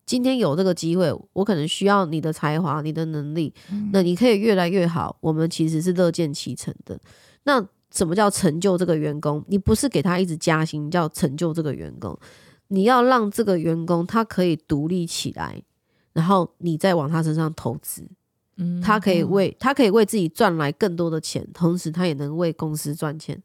[0.06, 3.52] 今天有这个机会，我可能需要你的才华、你的能力，
[3.92, 6.98] 那你可以越来越好，我们其实是乐见其成的。
[7.44, 9.44] 那什么叫成就这个员工？
[9.48, 12.18] 你不是给他一直加薪，叫成就这个员工。
[12.68, 15.62] 你要让这个员工他可以独立起来，
[16.14, 18.08] 然后你再往他身上投资，
[18.56, 23.42] 嗯，他可以为他可以为自己赚来更多的钱，同时他也能为公司赚钱，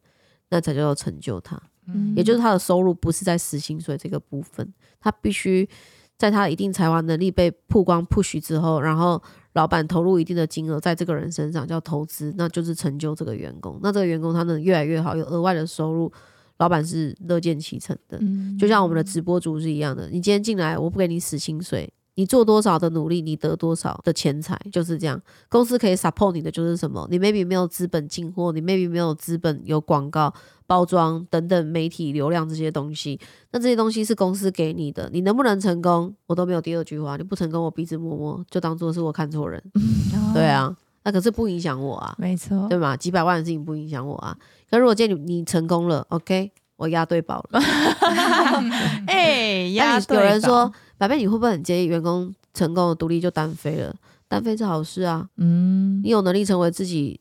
[0.50, 1.62] 那才叫做成就他。
[1.88, 5.68] 嗯，也就是他的收入不是在死薪水这个部分，他必须
[6.18, 9.22] 在他一定才华能力被曝光 push 之后，然后。
[9.54, 13.80] 老板投入一定的金额在这个人身上叫投资，那就是成就这个员工。
[13.82, 16.10] 那这个员工他能越来越好，有额外的收入，
[16.60, 18.20] 老板是乐见其成的。
[18.60, 25.22] 就像我们的直播主是一样的，你今天进来，我不给你死薪水，你做多少的努力，你得多少的钱财，就是这样。
[25.48, 27.08] 公司可以 support 你的就是什么？
[27.10, 30.34] 你 maybe 没有资本进货，你 maybe 没有资本有广告。
[30.68, 33.20] 包装等等媒体流量这些东西，
[33.52, 37.18] 那这些东西是公司给你的，你能不能成功，我都没有第二句话。
[37.18, 39.60] 你不成功，我鼻子摸摸，就当做是我看错人。
[40.32, 42.96] 对啊，那可是不影响我啊，没错，对吗？
[42.96, 44.38] 几百万的事情不影响我啊。
[44.70, 47.60] 可如果今天你你成功了，OK，我押对宝了。
[49.06, 53.94] 哎， 押对有人说，百倍，你会不会很介意员工成功独立就单飞了？
[54.28, 55.28] 单飞是好事啊。
[55.38, 57.20] 嗯，你有能力成为自己。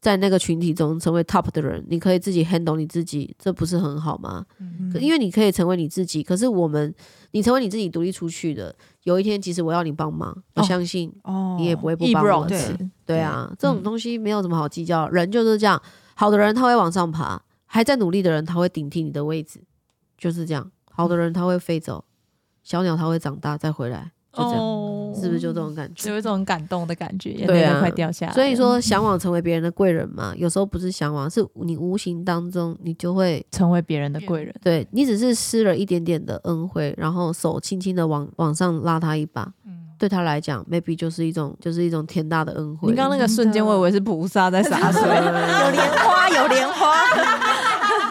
[0.00, 4.46] 在那个群体中成为 top 的人，你可以自己 handle 你自己，这不是很好吗？
[4.60, 6.22] 嗯，因为你可以成为你自己。
[6.22, 6.94] 可是我们，
[7.32, 11.12] 你成为你自己独立出去的，有一天即使我要你帮忙，我相信
[11.58, 12.46] 你也不会不帮我。
[12.46, 15.08] 对对啊，这种东西没有什么好计较。
[15.08, 15.82] 人就是这样，
[16.14, 19.60] 好的人他会往上爬，还在努力的人他会顶替你的位置，
[20.16, 20.68] 就是这样。
[20.90, 22.04] 好的人他会飞走，
[22.64, 24.10] 小鸟它会长大再回来。
[24.32, 26.10] 哦，是不是就这种感觉？
[26.10, 28.32] 有一种感动的感觉，眼泪快掉下来。
[28.32, 34.54] 所以说，向往成为别人的贵人嘛，有时候不是向往，是你无形当中你就会成为别人的贵人。
[34.62, 39.52] 对你只是施了一点点的恩惠，然后手轻轻的往往上拉他一把，
[39.98, 42.90] 对他来讲，maybe 就是一种就是一种天大的恩惠。
[42.90, 46.94] 你刚那个瞬间，我以为是菩萨在洒水， 有莲花，有莲花。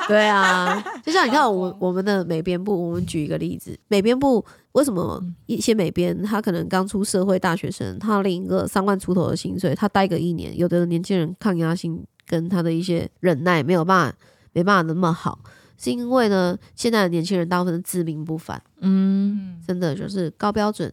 [0.10, 14.18] 对啊，就像你看我我们的美编部，我们举一个例子，美编部为什么一些美编他可能刚出社会大学生，他领一个三万出头的薪水，他待个一年，有的年轻人抗压性跟他的一些忍耐没有办法
[14.54, 15.40] 没办法那么好，
[15.78, 20.92] 是因为呢，现在的年轻人大部分自命不凡，嗯，真的就是高标准。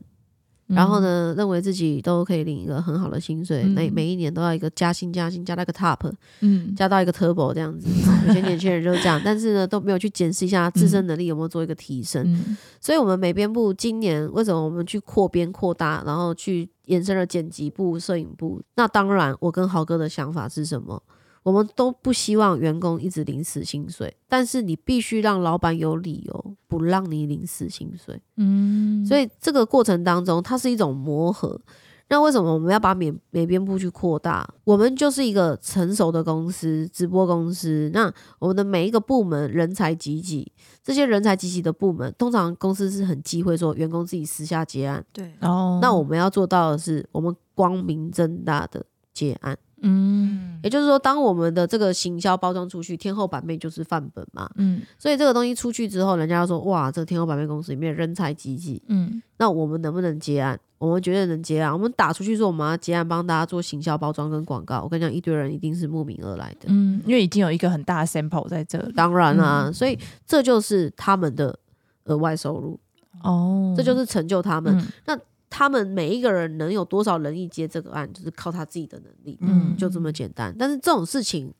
[0.67, 7.87] 然后呢，认为自己都可以领一个很好的薪水，每每一年都要一个加薪加薪加到一个 top，嗯，加到一个 turbo 这样子。
[8.27, 12.57] 有些年轻人就是这样，但是呢都没有去检视一下自身能力有没有做一个提升。
[12.81, 18.63] 所以，我们美编部今年为什么我们去扩编扩大，然后去延伸了剪辑部、摄影部？
[18.77, 21.03] 那当然，我跟豪哥的想法是什么？
[21.45, 28.21] 我们都不希望员工一直领死薪水，但是你必须让老板有理由不让你领死薪水。
[28.37, 31.61] 嗯，所以这个过程当中，它是一种磨合。
[32.09, 34.47] 那为什么我们要把美美编部去扩大？
[34.65, 37.91] 我们就是一个成熟的公司，直播公司。
[37.95, 40.51] 那我们的每一个部门人才济济，
[40.83, 45.05] 这些人才济济的部门，通常公司是很忌讳说员工自己私下结案。
[45.13, 49.59] 对，哦，那我们要做到的是，我们光明正大的结案。
[49.87, 54.51] 嗯，也就是说，当我们的这个行销包装出去，天后版面就是范本嘛。
[54.57, 58.83] 嗯，所以这个东西出去之后，人家要说哇，这个天后版面公司里面人才济济。
[58.89, 60.59] 嗯，那我们能不能接案？
[60.79, 61.73] 我们绝对能接案。
[61.73, 64.81] 我们打出去说我们要接案，帮大家做行销包装跟广告。
[64.83, 66.67] 我跟你讲，一堆人一定是慕名而来的。
[66.69, 68.79] 嗯，因为已经有一个很大的 sample 在这。
[68.93, 71.59] 当然啦，所以这就是他们的
[72.05, 72.81] 额外收入。
[73.23, 74.83] 哦，这就是成就他们。
[75.05, 75.19] 那。
[75.57, 80.53] 他们每一个人能有多少能力接这个案，就是靠他自己的能力，嗯，就这么简单。
[80.59, 81.55] 但是这种事情，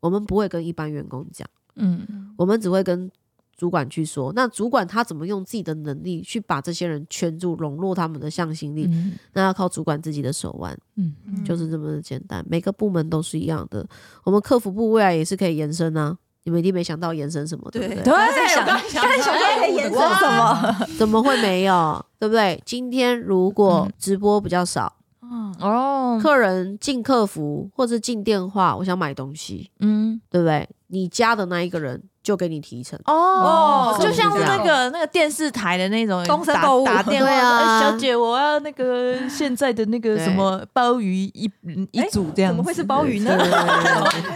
[0.00, 3.08] 我们不会跟一般员工讲，嗯，我们只会跟
[3.56, 4.32] 主管去说。
[4.32, 8.90] 那主管他怎么用自己的能力去把这些人圈住，笼络他们的向心力？
[9.32, 11.14] 那要靠主管自己的手腕，嗯，
[11.44, 12.44] 就是这么的简单。
[12.50, 13.88] 每个部门都是一样的，
[14.24, 16.18] 我们客服部未来也是可以延伸啊。
[16.44, 18.02] 你们一定没想到延伸什么，对不对？
[18.02, 20.86] 对，在想，在想可以延伸什么？
[20.98, 22.04] 怎么会没有？
[22.18, 22.60] 对不对？
[22.64, 30.68] 今天如果直播比较少，嗯哦，客人进客服或者进电话，我想买东西，嗯，对不对？
[30.88, 32.98] 你加的那一个人就给你提成。
[33.06, 41.50] 哦，就像是那个那个电视台的那种打打电话， 小姐，我要那个现在的那个什么鲍鱼一
[41.92, 43.36] 一组这样，怎么会是鲍鱼呢？
[43.36, 43.48] 对？
[43.48, 44.30] 对对对。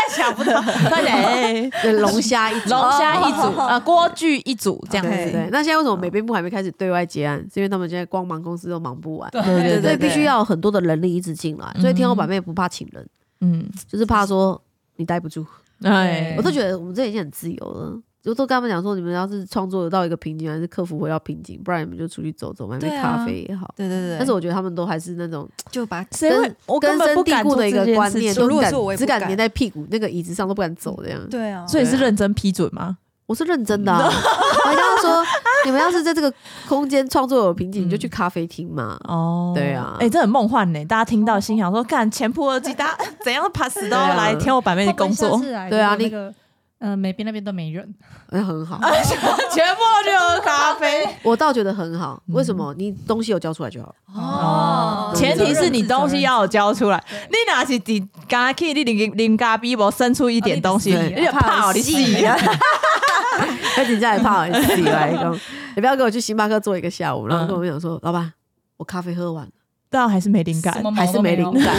[0.00, 2.70] 太 想不到，快点，对对龙虾一组。
[2.70, 5.48] 龙虾一组啊，锅具一组这样子，对对对。
[5.52, 7.38] 那现在为什么美编部还没开始对外结案？
[7.52, 11.72] 是因为他们现在光忙公司都忙不完，对对所以必须要很多的人力一直进来。
[11.80, 13.06] 所以天花板妹不怕请人，
[13.40, 14.60] 嗯，就是怕说
[14.96, 15.46] 你待不住。
[15.82, 18.00] 哎我都觉得我们这已经很自由了。
[18.22, 23.72] 就都跟他们讲说，你们要是创作有到一个瓶颈，还是克服回到瓶颈，不然你们就出去走走，买杯咖啡也好。
[23.74, 26.30] 对对对，但是我觉得他们都还是那种就把根
[26.78, 31.26] 根深蒂固的一个观念，都敢只敢粘在屁股那个椅子上，都不敢走这样。
[31.30, 32.98] 对啊，所以是认真批准吗？
[33.30, 35.24] 我是认真的、啊， 我跟他说，
[35.64, 36.32] 你们要是在这个
[36.68, 38.98] 空间创作有瓶颈，你就去咖啡厅嘛。
[39.04, 39.96] 哦，对啊。
[40.00, 40.84] 哎，这很梦幻呢。
[40.86, 45.40] 大家听到心想说，干前仆后继，大家 怎样 pass 都要来天后板面的工作，
[45.70, 46.34] 对啊那个
[46.80, 47.94] 呃美边那边都没人，
[48.30, 51.06] 那，很好，全部都去喝咖啡。
[51.22, 52.20] 我倒觉得很好。
[52.28, 52.74] 为什么？
[52.76, 53.94] 你东西有交出来就好。
[54.14, 57.02] 哦，前提是你东西要有交出来。
[57.28, 62.36] 你哪是你刚去你零零咖啡无伸出一点东西，对你就怕你死啊！
[63.76, 65.32] 那人家也怕我自己来讲，
[65.76, 68.32] 你不要跟我去星巴克坐一个下午，然后跟我们讲说，老板，
[68.78, 69.50] 我咖啡喝完了，
[69.88, 71.74] 但还是没灵感还是没灵感。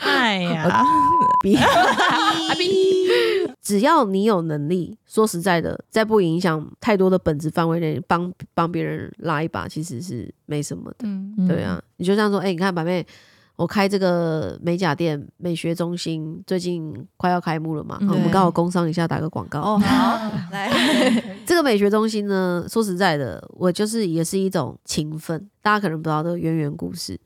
[0.00, 0.82] 哎呀，
[1.42, 1.56] 逼
[3.62, 10.96] 只要你有能力，说实在的，在不影响太多的本质范围内，帮帮别人拉一把，其实是没什么的。
[11.04, 13.06] 嗯，对啊，你就这样说，哎、你看板妹，
[13.56, 18.08] 我开这个美甲店、美学中心，最近快要开幕了嘛，嗯。
[18.10, 19.60] 我们刚好工商一下，打个广告。
[19.60, 20.70] 哦好来，
[21.46, 27.18] 这个美学中心呢，说实在的，我就是也是一种情分，大家可能不知道这个渊源故事。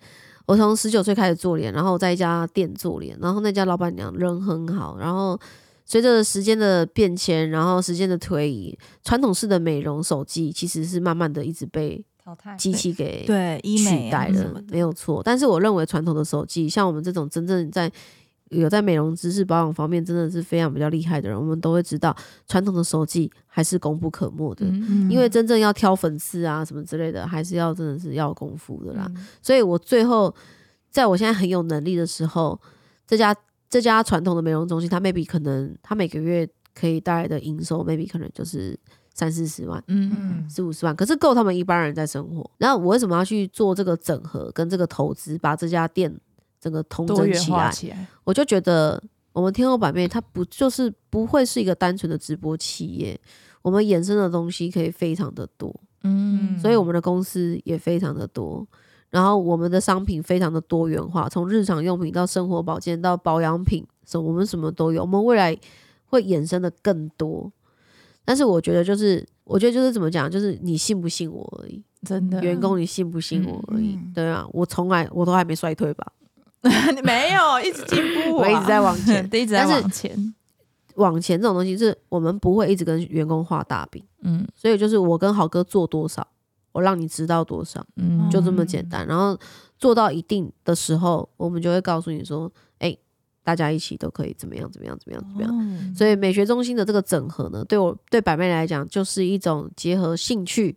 [0.49, 5.39] 我从十九岁开始做脸，然后在一家店做脸，然后那家老板娘人很好，然后
[5.85, 15.23] 随着时间的变迁，然后时间的推移，传统式的美容手技其实是慢慢的一直被淘汰机器给对医美取代了没有错。
[15.23, 17.93] 但是我认为传统的手机，像我们这种真正在
[18.51, 24.67] 有在美容知识保养方面真的是非常比较厉害的人，我们都会知道传统的手技还是功不可没的。
[24.67, 29.07] 嗯因为真正要挑粉刺啊什么之类的，还是要真的是要功夫的啦。
[29.15, 30.35] 嗯所以我最后
[30.91, 32.59] 在我现在很有能力的时候，
[33.07, 33.35] 这家
[33.69, 38.79] 这家传统的美容中心，它 maybe 可能它每个月可以带来的营收，maybe 可能就是
[39.13, 39.83] 三四十万。
[39.89, 42.51] 嗯四五十万，可是够他们一般人在生活。
[42.57, 46.15] 然后我为什么要去做这个整合跟这个投资，把这家店
[46.61, 48.07] 整个统多元整起来？
[48.25, 53.19] 我就觉得我们天后版面它不就是不会是一个单纯的直播企业，
[53.63, 58.67] 我们衍生的东西可以非常的多，嗯所以我们的公司也非常的多。
[59.11, 65.01] 然后我们的商品非常的多元化，从日常用品到生活保健到保养品，什我们什么都有。
[65.01, 65.57] 我们未来
[66.05, 67.51] 会衍生的更多，
[68.23, 71.83] 但是我觉得就是，我觉得就是怎么讲，就是你信不信我而已。
[72.03, 73.95] 真的员工你信不信我而已。
[73.95, 76.13] 嗯对啊，我从来我都还没衰退吧，
[77.05, 79.25] 没有一直进步啊，我一直在往前。
[79.33, 80.35] 一直在但是往前，
[80.97, 84.47] 往前这种东西是我们不会一直跟员工画大饼，嗯。
[84.55, 86.27] 所以就是我跟豪哥做多少，
[86.73, 88.29] 我让你知道多少，嗯。
[88.31, 89.07] 就这么简单。
[89.07, 89.39] 然后
[89.79, 92.97] 做到一定的时候，我们就会告诉你说，哎、
[93.45, 95.57] 大家一起都可以怎么样怎么样怎么样怎么样。
[95.57, 100.77] 样所以美学中心的这个整合呢，对我对百妹来讲，就是一种结合兴趣，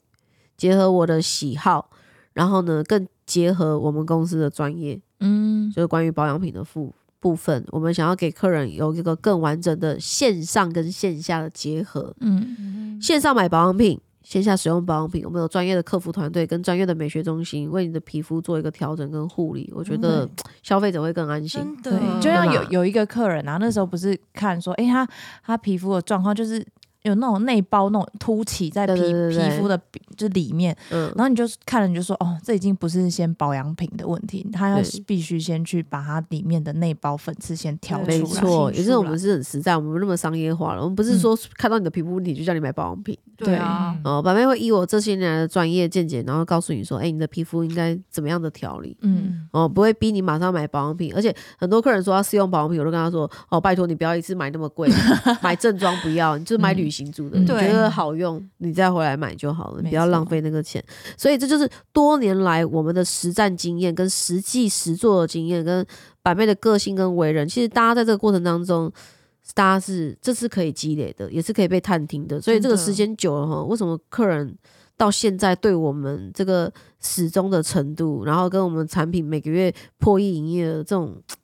[0.55, 1.89] 结合我的喜好，
[2.33, 12.13] 然后呢，更结合我们公司的专业，嗯就是关于保养品的部部分，我们想要给客人有一个更完整的线上跟线下的结合。
[12.19, 20.29] 嗯线上买保养品，线下使用保养品，我们有专业的客服团队跟专业的美学中心，为你的皮肤做一个调整跟护理，我觉得
[20.61, 21.61] 消费者会更安心。
[21.81, 25.07] 真的对，就像有有一个客人啊，那时候不是看说，哎、他
[25.43, 26.65] 他皮肤的状况就是
[27.03, 29.79] 有那种内包那种凸起在皮皮肤的
[30.15, 38.17] 就里面，嗯，然后你就看了你就说，哦，这已经不是先保养品的问题，他要必须先去把它里面的内包粉刺先挑出来。
[38.17, 43.17] 没错，也是我们是很实在，我们那么商业化了，我们不是说看到你的皮肤问题就叫你买保养品。
[43.37, 48.95] 对啊，哦，板妹会以我这些年来的专业见解，然后告诉你说，哎、你的皮肤应该怎么样的调理。
[49.01, 54.87] 嗯，哦，不会逼你马上买保养品，而且很多客人说要试用保养品，我都跟他说，哦，拜托你不要一次买那么贵，
[55.41, 60.83] 买正装不要，你就买旅行组的，嗯你觉得好用，你再回来买就好了，你不要浪费那个钱。
[61.17, 65.85] 所以这就是多年来我们的实战经验、跟实际实做的经验、跟
[66.21, 68.91] 百妹的个性跟为人，其实大家在这个过程当中。
[69.55, 74.55] 大家是这是可以积累的，也是可以被探听的，所以这个时间久了哈，为什么客人
[74.95, 81.37] 到现在对我们这个始终的程度，然后跟我们产品每个月破亿营业额这种很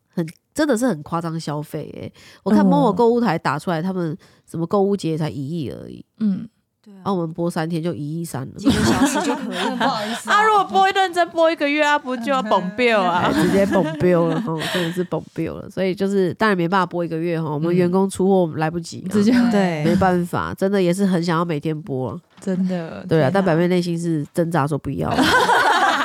[0.58, 2.12] 真的是很夸张消费哎！
[2.42, 4.18] 我看某某购物台打出来，他们
[4.50, 6.50] 什么购物节才一亿而已，嗯。
[7.04, 9.76] 啊，我们播三天就一亿三了，几个小时就可以。
[9.78, 13.30] 不好意思，啊，如果播认真播一个月啊，不就要崩标啊？
[13.30, 15.70] 直接崩标了哈，真的是崩标了。
[15.70, 23.06] 所以就是当然没办法播一个月哈，我们员工出货来不及，直接对，没办法，真的也是很想要每天播，真的。
[23.06, 25.14] 对啊，但百妹内心是挣扎说不要。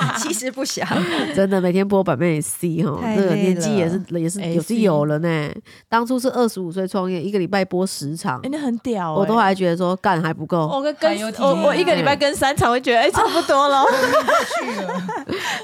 [0.18, 0.86] 其实不想，
[1.34, 5.50] 真的每天播版面 C 哈，这个年纪也是也是也是有了呢。
[5.88, 10.66] 当初是二十五岁创业，一个礼拜播十场，哎，那很屌，我都还觉得说干还不够。
[10.66, 13.84] 我跟跟我我一个礼拜跟三场，会觉得哎差不多了。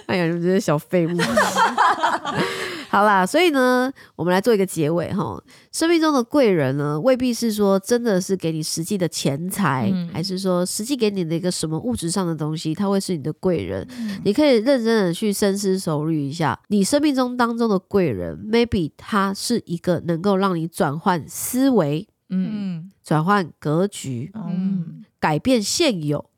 [0.07, 1.11] 哎呀，你们这些小废物。
[2.91, 5.39] 好啦，所以呢，我们来做一个结尾哈。
[5.73, 13.87] 生命中的贵人呢，未必是说真的是给你实际的钱财，还是说实际给你的一个什么物质上的东西，他会是你的贵人。
[14.29, 26.29] 你可以认真的去深思熟虑一下，你生命中当中的贵人，maybe 他是一个能够让你转换思维，嗯，转换格局，嗯，改变现有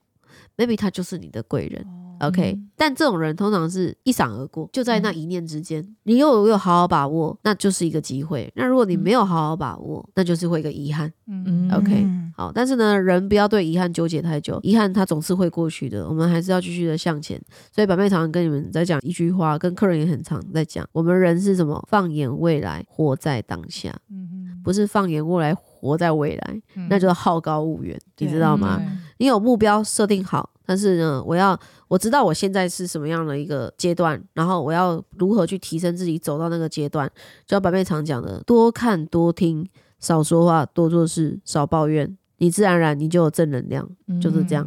[0.57, 1.85] ，maybe 他就是你的贵人。
[2.21, 5.83] OK，但这种人通常是一闪而过，就在那一念之间。
[6.03, 8.51] 你有有好好把握，那就是一个机会。
[8.55, 11.11] 那如果你没有好好把握，那就是会一个遗憾。
[11.27, 12.07] 嗯，OK，
[12.37, 12.53] 好。
[12.55, 16.07] 但是呢，人不要对遗憾纠结太久，遗憾它总是会过去的。
[16.09, 17.41] 我们还是要继续的向前。
[17.75, 21.83] 所以板妹常常跟你们在讲一句话，跟客人也很常在讲：我们人是什么？
[21.89, 23.99] 放眼未来，活在当下。
[24.11, 24.29] 嗯
[24.63, 26.61] 不是放眼未来，活在未来，
[26.91, 28.79] 那就是好高骛远，你知道吗？
[29.17, 30.51] 你有目标设定好。
[30.71, 31.59] 但是呢，我要
[31.89, 37.11] 我知道我现在是什么样的一个阶段，然后我要如何去提升自己，走到那个阶段。
[37.45, 39.69] 就像白妹常讲的，多看多听，
[39.99, 43.91] 少说话，多做事，少抱怨，你自然而然你就有正能量，
[44.23, 44.65] 就是这样。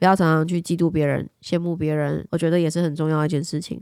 [0.00, 3.80] 不要常常去嫉妒别人、羡慕别人，我觉得也是很重要的一件事情。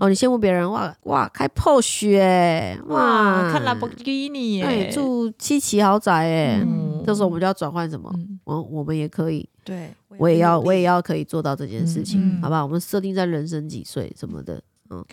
[0.00, 6.66] 哦，你羡慕别人哇哇开 Porsche 哇，看兰博基尼哎，住七期豪宅哎，
[7.04, 8.10] 这时候我们就要转换什么？
[8.44, 9.48] 我我们也可以。
[9.62, 9.92] 对。
[10.16, 12.64] 我也要，我也要可以做到这件事情，好不好？
[12.64, 14.60] 我们设定在人生几岁什么的，
[14.90, 15.04] 嗯，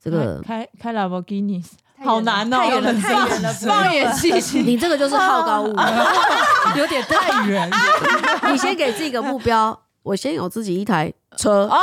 [0.00, 1.60] 这个开开兰博基尼
[2.04, 7.68] 好难哦，太远了，太远了，放眼细细， 你这个就是好高骛远， 有点太远。
[8.52, 11.12] 你先给自己一个目标，我先有自己一台。
[11.34, 11.78] 车哦，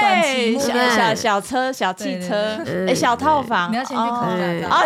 [0.00, 2.56] 对，小小小车、小汽车，
[2.86, 4.84] 哎，小套房，你要先去考驾照啊！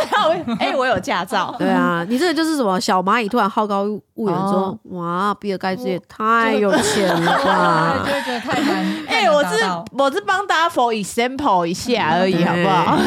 [0.59, 1.55] 哎，我有驾照。
[1.61, 7.99] 对啊，你这个就是什么小蚂蚁突然好高骛远，说哇，比尔盖茨也太有钱了吧？
[8.07, 8.87] 就会觉得太难。
[9.09, 12.99] 哎，我是我是帮大家 for example 一下而已，好不好？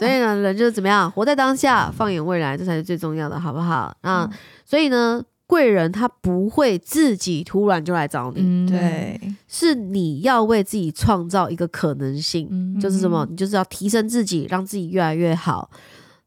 [0.00, 3.94] 所以呢，人就是怎么样，活在当下，放眼未来，这才是最重要的，好不好？
[4.02, 4.28] 那
[4.64, 5.22] 所以呢？
[5.52, 12.48] 贵人他不会自己突然就来找你，对，是你要为自己创造一个可能性，
[12.80, 13.26] 就是什么？
[13.28, 15.68] 你就是要提升自己，让自己越来越好，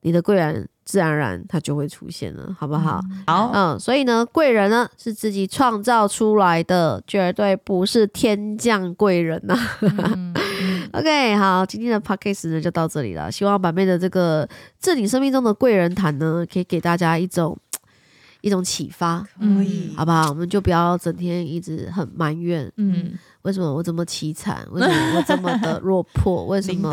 [0.01, 3.01] 你的贵人自然而然他就会出现了，好不好？
[3.25, 9.57] 好，嗯，所以呢，贵人呢是自己创造出来的，绝对不是天降贵人呐。
[10.93, 14.47] OK，好，今天的 Podcast 呢就到这里了，希望板妹的这个
[14.79, 17.57] 这你生命中的贵人谈呢，可以给大家一种。
[18.45, 20.29] 一种启发，可以，好不好？
[20.29, 24.63] 我们就不要整天一直很埋怨，嗯，为什么我这么凄惨？
[24.71, 26.45] 为什么 我这么的落魄？
[26.45, 26.91] 为什么？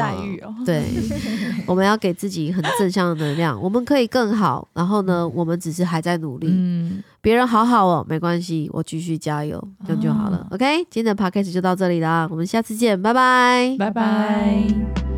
[0.65, 0.83] 对，
[1.69, 4.67] 我们要给自己很正向的能量，我们可以更好。
[4.73, 10.47] 然后呢，我们只是还在努力，嗯，别人好好哦，没关系，我继续加油，这样就好了。
[10.53, 15.12] OK，今天的 Podcast 就到这里啦，我们下次见，拜拜，拜拜。